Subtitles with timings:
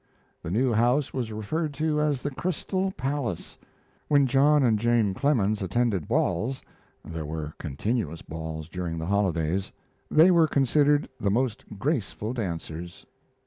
[0.41, 3.59] The new house was referred to as the Crystal Palace.
[4.07, 6.63] When John and Jane Clemens attended balls
[7.05, 9.71] there were continuous balls during the holidays
[10.09, 13.05] they were considered the most graceful dancers.